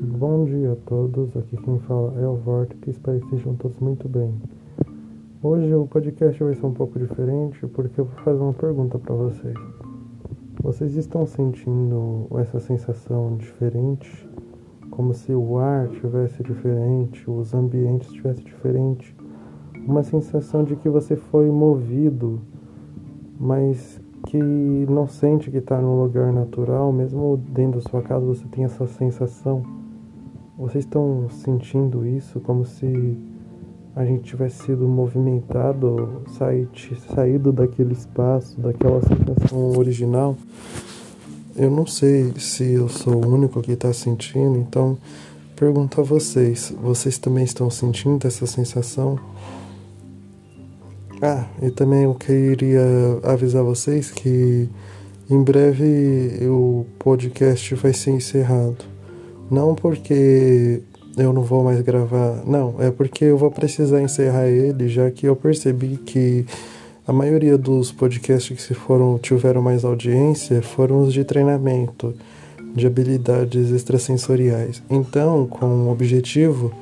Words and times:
Bom 0.00 0.44
dia 0.44 0.74
a 0.74 0.76
todos, 0.76 1.36
aqui 1.36 1.56
quem 1.56 1.80
fala 1.80 2.14
é 2.20 2.28
o 2.28 2.36
Vortex, 2.36 2.86
espero 2.86 3.18
que 3.18 3.24
estejam 3.24 3.56
todos 3.56 3.80
muito 3.80 4.08
bem. 4.08 4.32
Hoje 5.42 5.74
o 5.74 5.88
podcast 5.88 6.40
vai 6.40 6.54
ser 6.54 6.66
um 6.66 6.72
pouco 6.72 7.00
diferente 7.00 7.66
porque 7.66 8.00
eu 8.00 8.04
vou 8.04 8.14
fazer 8.22 8.40
uma 8.40 8.52
pergunta 8.52 8.96
para 8.96 9.12
vocês. 9.16 9.56
Vocês 10.62 10.94
estão 10.94 11.26
sentindo 11.26 12.28
essa 12.38 12.60
sensação 12.60 13.36
diferente? 13.38 14.28
Como 14.88 15.12
se 15.12 15.32
o 15.32 15.58
ar 15.58 15.88
tivesse 15.88 16.44
diferente, 16.44 17.28
os 17.28 17.52
ambientes 17.52 18.12
tivessem 18.12 18.44
diferente? 18.44 19.16
Uma 19.84 20.04
sensação 20.04 20.62
de 20.62 20.76
que 20.76 20.88
você 20.88 21.16
foi 21.16 21.50
movido, 21.50 22.40
mas 23.36 24.00
que 24.28 24.38
não 24.38 25.08
sente 25.08 25.50
que 25.50 25.58
está 25.58 25.80
num 25.80 26.00
lugar 26.00 26.32
natural, 26.32 26.92
mesmo 26.92 27.36
dentro 27.36 27.80
da 27.80 27.88
sua 27.90 28.00
casa 28.00 28.24
você 28.24 28.46
tem 28.46 28.62
essa 28.62 28.86
sensação. 28.86 29.87
Vocês 30.58 30.84
estão 30.84 31.28
sentindo 31.30 32.04
isso 32.04 32.40
como 32.40 32.66
se 32.66 33.16
a 33.94 34.04
gente 34.04 34.24
tivesse 34.24 34.64
sido 34.64 34.88
movimentado, 34.88 36.24
saído 37.14 37.52
daquele 37.52 37.92
espaço, 37.92 38.60
daquela 38.60 39.00
sensação 39.00 39.78
original? 39.78 40.36
Eu 41.54 41.70
não 41.70 41.86
sei 41.86 42.34
se 42.40 42.72
eu 42.72 42.88
sou 42.88 43.24
o 43.24 43.28
único 43.28 43.62
que 43.62 43.70
está 43.70 43.92
sentindo, 43.92 44.58
então 44.58 44.98
pergunto 45.54 46.00
a 46.00 46.04
vocês: 46.04 46.74
vocês 46.82 47.18
também 47.18 47.44
estão 47.44 47.70
sentindo 47.70 48.26
essa 48.26 48.44
sensação? 48.44 49.16
Ah, 51.22 51.46
e 51.62 51.70
também 51.70 52.02
eu 52.02 52.16
queria 52.16 52.82
avisar 53.22 53.62
vocês 53.62 54.10
que 54.10 54.68
em 55.30 55.40
breve 55.40 56.48
o 56.48 56.84
podcast 56.98 57.76
vai 57.76 57.92
ser 57.92 58.10
encerrado. 58.10 58.97
Não 59.50 59.74
porque 59.74 60.80
eu 61.16 61.32
não 61.32 61.42
vou 61.42 61.64
mais 61.64 61.80
gravar, 61.80 62.42
não, 62.46 62.76
é 62.78 62.90
porque 62.90 63.24
eu 63.24 63.36
vou 63.36 63.50
precisar 63.50 64.00
encerrar 64.00 64.46
ele, 64.46 64.88
já 64.88 65.10
que 65.10 65.26
eu 65.26 65.34
percebi 65.34 65.96
que 65.96 66.46
a 67.06 67.12
maioria 67.12 67.56
dos 67.56 67.90
podcasts 67.90 68.54
que 68.54 68.62
se 68.62 68.74
foram 68.74 69.18
tiveram 69.18 69.62
mais 69.62 69.84
audiência 69.84 70.62
foram 70.62 71.02
os 71.02 71.12
de 71.12 71.24
treinamento 71.24 72.14
de 72.74 72.86
habilidades 72.86 73.70
extrasensoriais. 73.70 74.82
Então, 74.90 75.46
com 75.46 75.66
o 75.66 75.90
objetivo, 75.90 76.72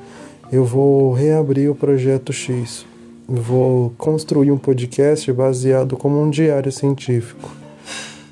eu 0.51 0.63
vou 0.63 1.13
reabrir 1.13 1.69
o 1.69 1.75
projeto 1.75 2.31
X 2.31 2.85
vou 3.27 3.93
construir 3.97 4.51
um 4.51 4.57
podcast 4.57 5.31
baseado 5.33 5.97
como 5.97 6.21
um 6.21 6.29
diário 6.29 6.71
científico. 6.71 7.56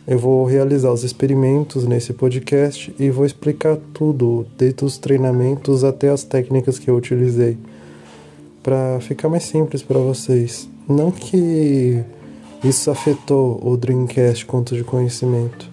Eu 0.07 0.19
vou 0.19 0.45
realizar 0.45 0.91
os 0.91 1.03
experimentos 1.03 1.83
nesse 1.83 2.13
podcast 2.13 2.93
e 2.99 3.09
vou 3.09 3.25
explicar 3.25 3.75
tudo, 3.91 4.45
desde 4.55 4.85
os 4.85 4.99
treinamentos 4.99 5.83
até 5.83 6.09
as 6.09 6.23
técnicas 6.23 6.77
que 6.77 6.87
eu 6.87 6.95
utilizei, 6.95 7.57
para 8.61 8.99
ficar 8.99 9.29
mais 9.29 9.45
simples 9.45 9.81
para 9.81 9.97
vocês. 9.97 10.69
Não 10.87 11.09
que 11.09 12.03
isso 12.63 12.91
afetou 12.91 13.59
o 13.63 13.75
Dreamcast 13.75 14.45
Conto 14.45 14.75
de 14.75 14.83
Conhecimento. 14.83 15.71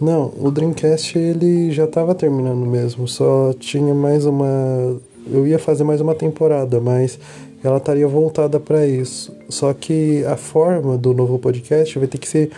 Não, 0.00 0.32
o 0.40 0.50
Dreamcast 0.50 1.18
ele 1.18 1.70
já 1.70 1.84
estava 1.84 2.14
terminando 2.14 2.64
mesmo, 2.64 3.06
só 3.06 3.52
tinha 3.52 3.94
mais 3.94 4.24
uma. 4.24 4.96
Eu 5.30 5.46
ia 5.46 5.58
fazer 5.58 5.84
mais 5.84 6.00
uma 6.00 6.14
temporada, 6.14 6.80
mas 6.80 7.18
ela 7.62 7.76
estaria 7.76 8.08
voltada 8.08 8.58
para 8.58 8.86
isso. 8.86 9.36
Só 9.50 9.74
que 9.74 10.24
a 10.24 10.36
forma 10.36 10.96
do 10.96 11.12
novo 11.12 11.38
podcast 11.38 11.98
vai 11.98 12.08
ter 12.08 12.16
que 12.16 12.26
ser 12.26 12.50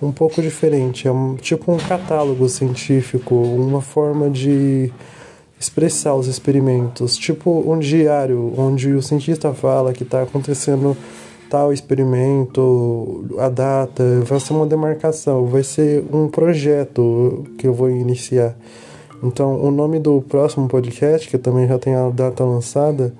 um 0.00 0.12
pouco 0.12 0.40
diferente. 0.40 1.06
É 1.06 1.12
um, 1.12 1.36
tipo 1.36 1.72
um 1.72 1.76
catálogo 1.76 2.48
científico, 2.48 3.34
uma 3.34 3.80
forma 3.80 4.30
de 4.30 4.92
expressar 5.58 6.14
os 6.14 6.26
experimentos, 6.26 7.16
tipo 7.16 7.70
um 7.70 7.78
diário 7.78 8.54
onde 8.56 8.92
o 8.94 9.02
cientista 9.02 9.52
fala 9.52 9.92
que 9.92 10.04
está 10.04 10.22
acontecendo 10.22 10.96
tal 11.50 11.72
experimento, 11.72 13.26
a 13.36 13.48
data, 13.48 14.20
vai 14.24 14.38
ser 14.38 14.52
uma 14.52 14.66
demarcação, 14.66 15.46
vai 15.46 15.64
ser 15.64 16.04
um 16.12 16.28
projeto 16.28 17.44
que 17.58 17.66
eu 17.66 17.74
vou 17.74 17.90
iniciar. 17.90 18.56
Então, 19.22 19.60
o 19.60 19.70
nome 19.70 19.98
do 19.98 20.22
próximo 20.22 20.68
podcast, 20.68 21.28
que 21.28 21.36
também 21.36 21.66
já 21.66 21.78
tem 21.78 21.94
a 21.94 22.08
data 22.08 22.44
lançada, 22.44 23.12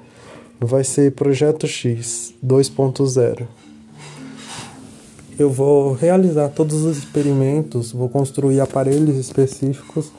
vai 0.60 0.84
ser 0.84 1.12
Projeto 1.12 1.66
X 1.66 2.32
2.0. 2.42 3.46
Eu 5.40 5.48
vou 5.48 5.94
realizar 5.94 6.50
todos 6.50 6.84
os 6.84 6.98
experimentos, 6.98 7.92
vou 7.92 8.10
construir 8.10 8.60
aparelhos 8.60 9.16
específicos 9.16 10.12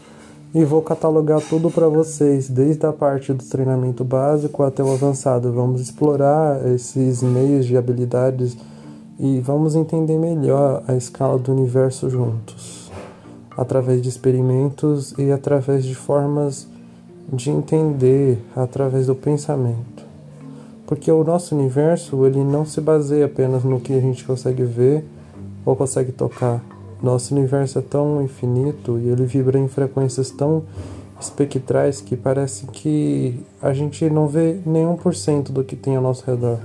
e 0.51 0.65
vou 0.65 0.81
catalogar 0.81 1.39
tudo 1.41 1.69
para 1.69 1.87
vocês, 1.87 2.49
desde 2.49 2.87
a 2.87 2.91
parte 2.91 3.31
do 3.31 3.43
treinamento 3.43 4.03
básico 4.03 4.63
até 4.63 4.83
o 4.83 4.91
avançado. 4.91 5.53
Vamos 5.53 5.79
explorar 5.79 6.67
esses 6.73 7.21
meios 7.21 7.67
de 7.67 7.77
habilidades 7.77 8.57
e 9.19 9.39
vamos 9.41 9.75
entender 9.75 10.17
melhor 10.17 10.81
a 10.87 10.95
escala 10.95 11.38
do 11.38 11.51
universo 11.51 12.09
juntos, 12.09 12.91
através 13.55 14.01
de 14.01 14.09
experimentos 14.09 15.13
e 15.19 15.31
através 15.31 15.83
de 15.83 15.93
formas 15.93 16.67
de 17.31 17.51
entender 17.51 18.39
através 18.55 19.05
do 19.05 19.13
pensamento 19.13 20.00
porque 20.91 21.09
o 21.09 21.24
nosso 21.24 21.56
universo 21.56 22.25
ele 22.25 22.44
não 22.44 22.66
se 22.66 22.81
baseia 22.81 23.25
apenas 23.25 23.63
no 23.63 23.79
que 23.79 23.94
a 23.94 24.02
gente 24.02 24.25
consegue 24.25 24.66
ver 24.66 25.06
ou 25.66 25.74
consegue 25.74 26.12
tocar. 26.12 26.62
Nosso 27.02 27.34
universo 27.34 27.79
é 27.79 27.81
tão 27.81 28.22
infinito 28.22 29.00
e 29.00 29.07
ele 29.07 29.24
vibra 29.24 29.57
em 29.57 29.69
frequências 29.69 30.31
tão 30.31 30.63
espectrais 31.18 32.01
que 32.01 32.18
parece 32.18 32.66
que 32.66 33.41
a 33.62 33.72
gente 33.72 34.09
não 34.09 34.28
vê 34.28 34.59
nenhum 34.66 34.97
por 34.97 35.16
cento 35.16 35.53
do 35.53 35.63
que 35.63 35.78
tem 35.78 35.96
ao 35.96 36.03
nosso 36.03 36.30
redor. 36.30 36.59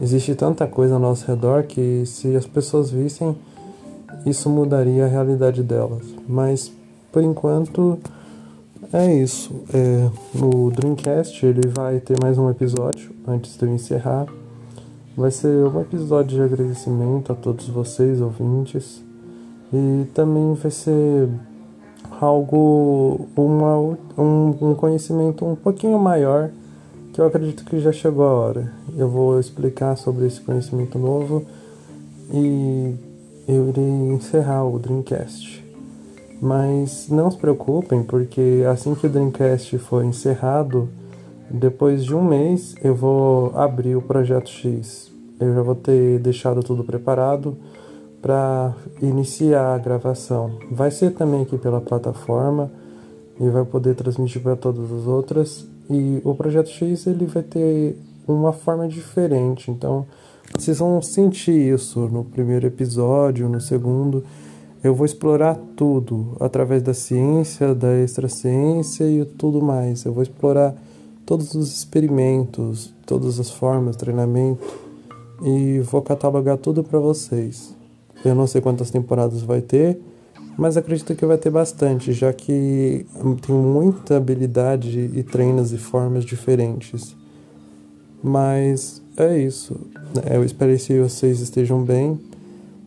Existe 0.00 0.36
tanta 0.36 0.64
coisa 0.68 0.94
ao 0.94 1.00
nosso 1.00 1.26
redor 1.26 1.64
que 1.64 2.04
se 2.06 2.36
as 2.36 2.46
pessoas 2.46 2.92
vissem, 2.92 3.36
isso 4.24 4.48
mudaria 4.48 5.04
a 5.04 5.08
realidade 5.08 5.64
delas. 5.64 6.04
Mas 6.28 6.70
por 7.10 7.24
enquanto 7.24 7.98
é 8.92 9.14
isso. 9.14 9.64
É, 9.72 10.10
no 10.34 10.70
Dreamcast 10.70 11.44
ele 11.44 11.66
vai 11.68 11.98
ter 12.00 12.16
mais 12.20 12.36
um 12.36 12.50
episódio 12.50 13.10
antes 13.26 13.56
de 13.56 13.64
eu 13.64 13.74
encerrar. 13.74 14.26
Vai 15.16 15.30
ser 15.30 15.48
um 15.48 15.80
episódio 15.80 16.36
de 16.36 16.42
agradecimento 16.42 17.32
a 17.32 17.34
todos 17.34 17.68
vocês, 17.68 18.20
ouvintes. 18.20 19.02
E 19.72 20.04
também 20.14 20.54
vai 20.54 20.70
ser 20.70 21.28
algo, 22.20 23.28
uma, 23.36 23.76
um, 24.18 24.56
um 24.60 24.74
conhecimento 24.74 25.44
um 25.44 25.56
pouquinho 25.56 25.98
maior 25.98 26.50
que 27.12 27.20
eu 27.20 27.26
acredito 27.26 27.64
que 27.64 27.78
já 27.78 27.92
chegou 27.92 28.24
a 28.24 28.32
hora. 28.32 28.72
Eu 28.96 29.08
vou 29.08 29.38
explicar 29.38 29.96
sobre 29.96 30.26
esse 30.26 30.40
conhecimento 30.40 30.98
novo 30.98 31.44
e 32.32 32.94
eu 33.46 33.68
irei 33.68 33.84
encerrar 33.84 34.64
o 34.64 34.78
Dreamcast. 34.78 35.61
Mas 36.42 37.08
não 37.08 37.30
se 37.30 37.36
preocupem, 37.36 38.02
porque 38.02 38.64
assim 38.68 38.96
que 38.96 39.06
o 39.06 39.08
Dreamcast 39.08 39.78
for 39.78 40.04
encerrado, 40.04 40.88
depois 41.48 42.04
de 42.04 42.12
um 42.16 42.24
mês 42.24 42.74
eu 42.82 42.96
vou 42.96 43.56
abrir 43.56 43.94
o 43.94 44.02
projeto 44.02 44.50
X. 44.50 45.12
Eu 45.38 45.54
já 45.54 45.62
vou 45.62 45.76
ter 45.76 46.18
deixado 46.18 46.60
tudo 46.60 46.82
preparado 46.82 47.56
para 48.20 48.74
iniciar 49.00 49.72
a 49.72 49.78
gravação. 49.78 50.58
Vai 50.68 50.90
ser 50.90 51.12
também 51.12 51.42
aqui 51.42 51.56
pela 51.56 51.80
plataforma 51.80 52.72
e 53.38 53.48
vai 53.48 53.64
poder 53.64 53.94
transmitir 53.94 54.42
para 54.42 54.56
todas 54.56 54.90
as 54.90 55.06
outras. 55.06 55.64
E 55.88 56.20
o 56.24 56.34
projeto 56.34 56.70
X 56.70 57.06
ele 57.06 57.26
vai 57.26 57.44
ter 57.44 57.96
uma 58.26 58.52
forma 58.52 58.88
diferente, 58.88 59.70
então 59.70 60.06
vocês 60.58 60.80
vão 60.80 61.00
sentir 61.00 61.72
isso 61.72 62.00
no 62.08 62.24
primeiro 62.24 62.66
episódio, 62.66 63.48
no 63.48 63.60
segundo. 63.60 64.24
Eu 64.82 64.94
vou 64.94 65.06
explorar 65.06 65.56
tudo 65.76 66.36
através 66.40 66.82
da 66.82 66.92
ciência, 66.92 67.74
da 67.74 68.00
extraciência 68.00 69.04
e 69.04 69.24
tudo 69.24 69.62
mais. 69.62 70.04
Eu 70.04 70.12
vou 70.12 70.22
explorar 70.22 70.74
todos 71.24 71.54
os 71.54 71.72
experimentos, 71.72 72.92
todas 73.06 73.38
as 73.38 73.50
formas, 73.50 73.94
treinamento 73.94 74.62
e 75.44 75.78
vou 75.80 76.02
catalogar 76.02 76.56
tudo 76.56 76.82
para 76.82 76.98
vocês. 76.98 77.74
Eu 78.24 78.34
não 78.34 78.46
sei 78.46 78.60
quantas 78.60 78.90
temporadas 78.90 79.42
vai 79.42 79.60
ter, 79.60 80.00
mas 80.56 80.76
acredito 80.76 81.14
que 81.14 81.26
vai 81.26 81.38
ter 81.38 81.50
bastante, 81.50 82.12
já 82.12 82.32
que 82.32 83.06
tem 83.46 83.54
muita 83.54 84.16
habilidade 84.16 85.10
e 85.14 85.22
treinos 85.22 85.72
e 85.72 85.78
formas 85.78 86.24
diferentes. 86.24 87.16
Mas 88.22 89.02
é 89.16 89.38
isso. 89.38 89.76
Eu 90.30 90.44
espero 90.44 90.76
que 90.76 90.98
vocês 91.00 91.40
estejam 91.40 91.82
bem. 91.82 92.20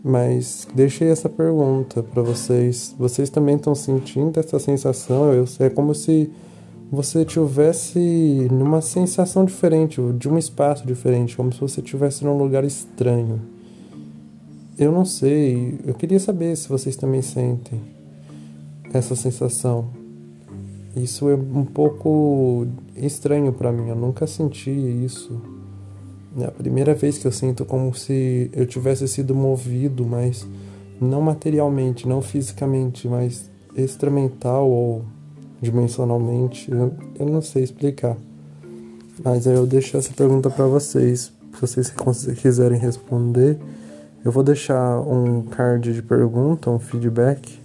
Mas 0.07 0.67
deixei 0.75 1.07
essa 1.07 1.27
pergunta 1.27 2.03
para 2.03 2.21
vocês. 2.21 2.93
Vocês 2.95 3.27
também 3.31 3.55
estão 3.55 3.73
sentindo 3.73 4.39
essa 4.39 4.59
sensação? 4.59 5.33
Eu, 5.33 5.45
é 5.59 5.67
como 5.67 5.95
se 5.95 6.29
você 6.91 7.25
tivesse 7.25 8.47
numa 8.51 8.81
sensação 8.81 9.43
diferente, 9.43 9.99
de 10.15 10.29
um 10.29 10.37
espaço 10.37 10.85
diferente, 10.85 11.35
como 11.35 11.51
se 11.51 11.59
você 11.59 11.81
estivesse 11.81 12.23
num 12.23 12.37
lugar 12.37 12.63
estranho. 12.63 13.41
Eu 14.77 14.91
não 14.91 15.05
sei, 15.05 15.79
eu 15.83 15.95
queria 15.95 16.19
saber 16.19 16.55
se 16.55 16.69
vocês 16.69 16.95
também 16.95 17.23
sentem 17.23 17.81
essa 18.93 19.15
sensação. 19.15 19.87
Isso 20.95 21.27
é 21.29 21.33
um 21.33 21.65
pouco 21.65 22.67
estranho 22.95 23.51
para 23.51 23.71
mim, 23.71 23.89
eu 23.89 23.95
nunca 23.95 24.27
senti 24.27 24.69
isso. 24.69 25.54
É 26.37 26.45
a 26.45 26.51
primeira 26.51 26.93
vez 26.93 27.17
que 27.17 27.25
eu 27.25 27.31
sinto 27.31 27.63
como 27.65 27.93
se 27.93 28.49
eu 28.53 28.65
tivesse 28.65 29.07
sido 29.07 29.33
movido, 29.33 30.05
mas 30.05 30.45
não 30.99 31.21
materialmente, 31.21 32.07
não 32.07 32.21
fisicamente, 32.21 33.07
mas 33.07 33.49
extramental 33.75 34.69
ou 34.69 35.05
dimensionalmente. 35.61 36.71
Eu, 36.71 36.93
eu 37.19 37.25
não 37.25 37.41
sei 37.41 37.63
explicar. 37.63 38.17
Mas 39.23 39.47
aí 39.47 39.55
eu 39.55 39.65
deixo 39.65 39.95
essa 39.95 40.13
pergunta 40.13 40.49
para 40.49 40.65
vocês. 40.65 41.31
Se 41.53 41.61
vocês 41.61 41.93
quiserem 42.41 42.77
responder, 42.77 43.57
eu 44.25 44.31
vou 44.31 44.43
deixar 44.43 44.99
um 45.01 45.43
card 45.43 45.93
de 45.93 46.01
pergunta, 46.01 46.69
um 46.69 46.79
feedback 46.79 47.63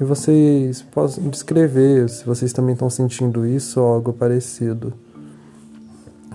e 0.00 0.04
vocês 0.04 0.82
possam 0.82 1.28
descrever 1.28 2.08
se 2.10 2.24
vocês 2.24 2.52
também 2.52 2.72
estão 2.72 2.90
sentindo 2.90 3.46
isso 3.46 3.80
ou 3.80 3.94
algo 3.94 4.12
parecido. 4.12 4.92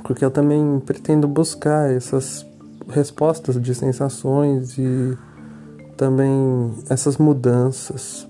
Porque 0.10 0.26
eu 0.26 0.32
também 0.32 0.82
pretendo 0.84 1.28
buscar 1.28 1.88
essas 1.94 2.44
respostas 2.88 3.62
de 3.62 3.76
sensações 3.76 4.76
e 4.76 5.16
também 5.96 6.74
essas 6.90 7.18
mudanças. 7.18 8.28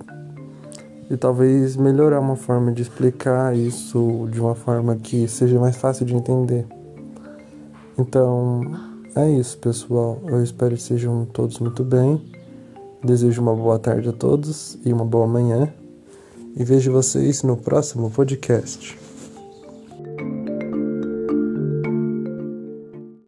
E 1.10 1.16
talvez 1.16 1.78
melhorar 1.78 2.20
uma 2.20 2.36
forma 2.36 2.70
de 2.74 2.82
explicar 2.82 3.56
isso 3.56 4.28
de 4.30 4.42
uma 4.42 4.56
forma 4.56 4.98
que 4.98 5.26
seja 5.30 5.58
mais 5.58 5.78
fácil 5.78 6.06
de 6.06 6.14
entender. 6.14 6.68
Então, 7.98 8.60
é 9.16 9.32
isso, 9.32 9.58
pessoal. 9.60 10.22
Eu 10.26 10.44
espero 10.44 10.76
que 10.76 10.84
sejam 10.84 11.26
todos 11.32 11.60
muito 11.60 11.82
bem. 11.82 12.22
Desejo 13.02 13.42
uma 13.42 13.56
boa 13.56 13.80
tarde 13.80 14.10
a 14.10 14.14
todos 14.14 14.78
e 14.84 14.92
uma 14.92 15.06
boa 15.06 15.28
manhã. 15.28 15.74
E 16.58 16.64
vejo 16.66 16.92
vocês 16.92 17.42
no 17.42 17.56
próximo 17.56 18.12
podcast. 18.12 19.09